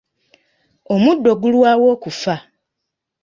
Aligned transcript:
Omuddo 0.93 1.31
gulwawo 1.41 1.85
okufa. 1.95 2.35